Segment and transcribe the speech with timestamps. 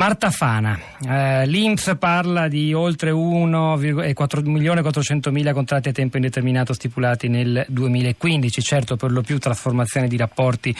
[0.00, 6.16] Marta Fana, eh, l'Inps parla di oltre 1,4 milioni e 400 mila contratti a tempo
[6.16, 10.74] indeterminato stipulati nel 2015, certo per lo più trasformazione di rapporti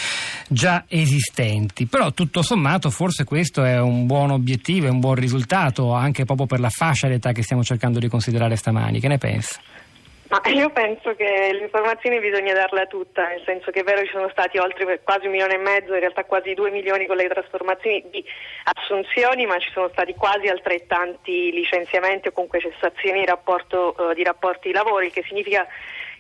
[0.49, 5.93] già esistenti, però tutto sommato forse questo è un buon obiettivo, è un buon risultato
[5.93, 9.61] anche proprio per la fascia d'età che stiamo cercando di considerare stamani, che ne pensa?
[10.31, 14.29] Ma io penso che l'informazione bisogna darla tutta, nel senso che è vero ci sono
[14.31, 18.05] stati oltre quasi un milione e mezzo, in realtà quasi due milioni con le trasformazioni
[18.11, 18.25] di
[18.65, 24.23] assunzioni, ma ci sono stati quasi altrettanti licenziamenti o comunque cessazioni di, rapporto, uh, di
[24.23, 25.67] rapporti di lavoro, il che significa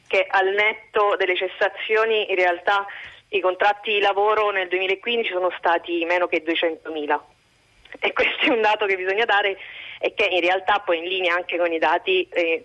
[0.08, 2.84] che al netto delle cessazioni in realtà
[3.28, 7.20] i contratti di lavoro nel 2015 sono stati meno che 200.000
[7.98, 9.56] e questo è un dato che bisogna dare
[10.02, 12.64] e che in realtà poi in linea anche con i dati eh,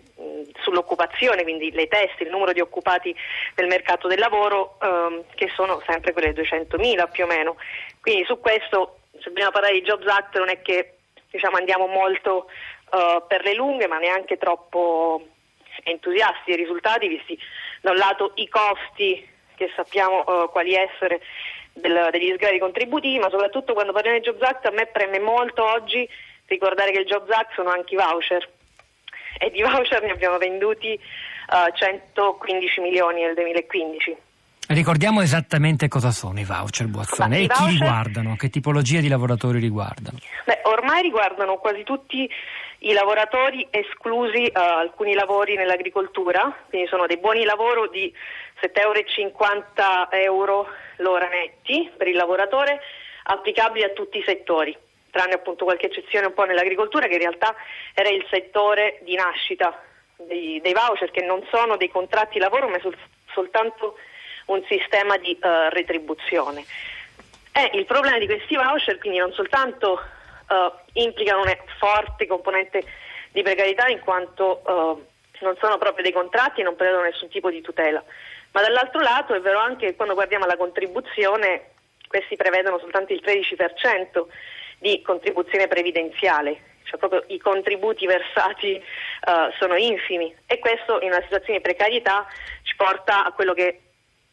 [0.61, 3.13] sull'occupazione, quindi le teste, il numero di occupati
[3.55, 7.57] nel mercato del lavoro ehm, che sono sempre quelle 200.000 più o meno.
[7.99, 10.97] Quindi su questo se dobbiamo parlare di Jobs Act non è che
[11.29, 12.47] diciamo, andiamo molto
[12.91, 15.27] uh, per le lunghe ma neanche troppo
[15.83, 17.37] entusiasti dei risultati visti
[17.81, 21.21] da un lato i costi che sappiamo uh, quali essere
[21.73, 25.65] del, degli sgravi contributivi ma soprattutto quando parliamo di Jobs Act a me preme molto
[25.65, 26.07] oggi
[26.45, 28.47] ricordare che il Jobs Act sono anche i voucher
[29.37, 30.97] e di voucher ne abbiamo venduti
[31.49, 34.17] uh, eh, 115 milioni nel 2015.
[34.67, 37.65] Ricordiamo esattamente cosa sono i voucher Boazzone e voucher...
[37.65, 40.17] chi riguardano, che tipologie di lavoratori riguardano.
[40.45, 42.27] Beh, ormai riguardano quasi tutti
[42.79, 48.11] i lavoratori esclusi uh, alcuni lavori nell'agricoltura, quindi sono dei buoni lavoro di
[48.61, 52.79] 7,50 euro l'ora netti per il lavoratore,
[53.23, 54.75] applicabili a tutti i settori
[55.15, 57.55] tranne appunto qualche eccezione un po' nell'agricoltura che in realtà
[57.93, 59.81] era il settore di nascita
[60.17, 62.97] dei, dei voucher che non sono dei contratti lavoro ma sol,
[63.31, 63.97] soltanto
[64.47, 66.65] un sistema di uh, retribuzione.
[67.53, 70.01] E il problema di questi voucher quindi non soltanto
[70.49, 72.83] uh, implicano una forte componente
[73.31, 75.05] di precarietà in quanto uh,
[75.39, 78.03] non sono proprio dei contratti e non prevedono nessun tipo di tutela,
[78.51, 81.69] ma dall'altro lato è vero anche che quando guardiamo alla contribuzione
[82.07, 84.25] questi prevedono soltanto il 13%
[84.79, 90.33] di contribuzione previdenziale, cioè proprio i contributi versati uh, sono infimi.
[90.45, 92.25] E questo in una situazione di precarietà
[92.63, 93.79] ci porta a quello che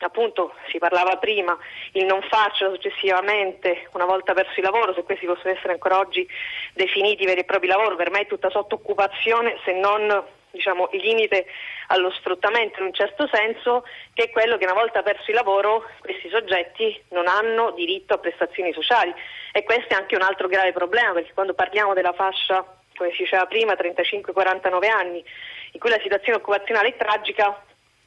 [0.04, 1.56] appunto si parlava prima,
[1.92, 6.26] il non farcelo successivamente una volta perso il lavoro, se questi possono essere ancora oggi
[6.74, 11.02] definiti veri e propri lavoro, per me è tutta sotto occupazione se non diciamo, il
[11.02, 11.46] limite
[11.88, 15.88] allo sfruttamento in un certo senso, che è quello che una volta perso il lavoro
[16.00, 19.12] questi soggetti non hanno diritto a prestazioni sociali.
[19.52, 22.64] E questo è anche un altro grave problema, perché quando parliamo della fascia,
[22.94, 25.24] come si diceva prima, 35-49 anni,
[25.72, 27.62] in cui la situazione occupazionale è tragica,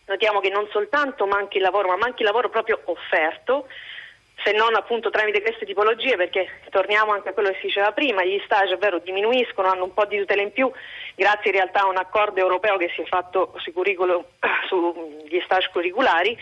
[0.06, 3.68] notiamo che non soltanto manca il lavoro, ma manca il lavoro proprio offerto,
[4.44, 8.24] se non appunto tramite queste tipologie, perché torniamo anche a quello che si diceva prima,
[8.24, 10.72] gli stage è diminuiscono, hanno un po' di tutela in più,
[11.16, 13.72] grazie in realtà a un accordo europeo che si è fatto sui
[14.68, 16.38] sugli stage curriculari,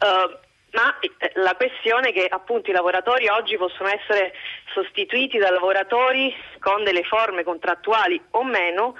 [0.00, 0.38] uh,
[0.72, 4.32] ma eh, la questione è che appunto i lavoratori oggi possono essere
[4.72, 8.96] sostituiti da lavoratori con delle forme contrattuali o meno,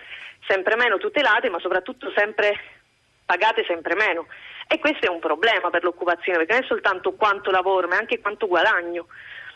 [0.48, 2.58] sempre meno tutelate, ma soprattutto sempre
[3.24, 4.26] pagate sempre meno.
[4.72, 8.20] E questo è un problema per l'occupazione, perché non è soltanto quanto lavoro, ma anche
[8.20, 9.06] quanto guadagno.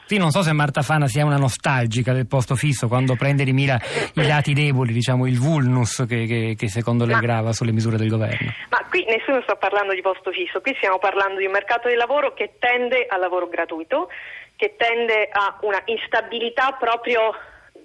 [0.07, 3.53] Sì, non so se Marta Fana sia una nostalgica del posto fisso quando prende di
[3.53, 3.79] mira
[4.15, 7.97] i lati deboli, diciamo il vulnus che, che, che secondo lei ma, grava sulle misure
[7.97, 8.51] del governo.
[8.71, 11.97] Ma qui nessuno sta parlando di posto fisso, qui stiamo parlando di un mercato del
[11.97, 14.09] lavoro che tende al lavoro gratuito,
[14.57, 17.33] che tende a una instabilità proprio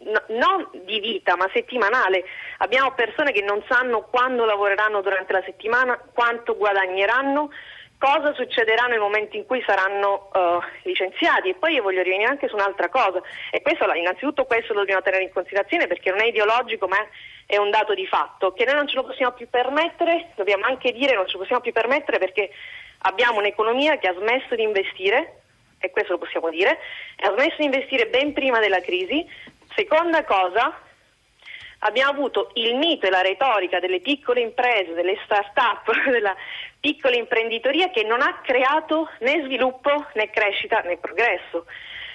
[0.04, 2.26] no, non di vita ma settimanale.
[2.62, 7.50] Abbiamo persone che non sanno quando lavoreranno durante la settimana, quanto guadagneranno,
[7.97, 11.50] cosa succederà nel momento in cui saranno uh, licenziati.
[11.50, 13.22] E poi io voglio rivenire anche su un'altra cosa.
[13.52, 16.98] E questo, innanzitutto questo lo dobbiamo tenere in considerazione perché non è ideologico ma
[17.46, 20.92] è un dato di fatto, che noi non ce lo possiamo più permettere, dobbiamo anche
[20.92, 22.52] dire non ce lo possiamo più permettere perché
[23.00, 25.42] abbiamo un'economia che ha smesso di investire,
[25.80, 26.78] e questo lo possiamo dire,
[27.22, 29.25] ha smesso di investire ben prima della crisi,
[29.75, 30.78] Seconda cosa,
[31.80, 36.36] abbiamo avuto il mito e la retorica delle piccole imprese, delle start-up, della
[36.80, 41.66] piccola imprenditoria che non ha creato né sviluppo né crescita né progresso.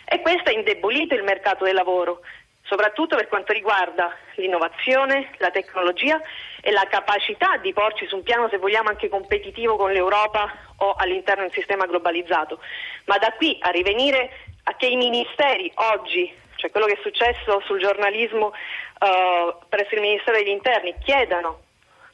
[0.07, 2.21] E questo ha indebolito il mercato del lavoro,
[2.63, 6.21] soprattutto per quanto riguarda l'innovazione, la tecnologia
[6.61, 10.95] e la capacità di porci su un piano, se vogliamo, anche competitivo con l'Europa o
[10.95, 12.61] all'interno di un sistema globalizzato.
[13.07, 14.31] Ma da qui a rivenire
[14.65, 20.01] a che i ministeri oggi cioè quello che è successo sul giornalismo uh, presso il
[20.01, 21.61] Ministero degli Interni, chiedano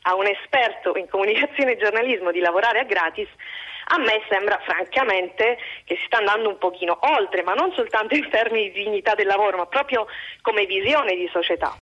[0.02, 3.28] a un esperto in comunicazione e giornalismo di lavorare a gratis,
[3.92, 8.28] A me sembra francamente che si sta andando un pochino oltre, ma non soltanto in
[8.28, 10.06] termini di dignità del lavoro, ma proprio
[10.42, 11.76] come visione di società.